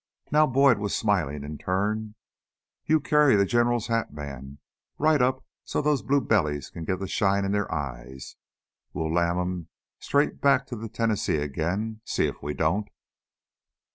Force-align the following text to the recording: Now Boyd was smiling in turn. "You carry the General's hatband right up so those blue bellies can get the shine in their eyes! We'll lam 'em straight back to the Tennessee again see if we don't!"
Now 0.31 0.47
Boyd 0.47 0.79
was 0.79 0.95
smiling 0.95 1.43
in 1.43 1.59
turn. 1.59 2.15
"You 2.85 2.99
carry 2.99 3.35
the 3.35 3.45
General's 3.45 3.85
hatband 3.85 4.57
right 4.97 5.21
up 5.21 5.45
so 5.63 5.79
those 5.79 6.01
blue 6.01 6.21
bellies 6.21 6.71
can 6.71 6.85
get 6.85 6.97
the 6.97 7.07
shine 7.07 7.45
in 7.45 7.51
their 7.51 7.71
eyes! 7.71 8.35
We'll 8.93 9.13
lam 9.13 9.37
'em 9.37 9.67
straight 9.99 10.41
back 10.41 10.65
to 10.69 10.75
the 10.75 10.89
Tennessee 10.89 11.37
again 11.37 12.01
see 12.03 12.25
if 12.25 12.41
we 12.41 12.55
don't!" 12.55 12.89